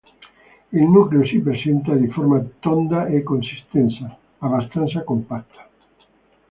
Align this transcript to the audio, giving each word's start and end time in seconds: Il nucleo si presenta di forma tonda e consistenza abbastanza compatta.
Il 0.71 0.81
nucleo 0.89 1.23
si 1.27 1.37
presenta 1.41 1.93
di 1.93 2.07
forma 2.07 2.43
tonda 2.57 3.05
e 3.05 3.21
consistenza 3.21 4.17
abbastanza 4.39 5.03
compatta. 5.03 5.69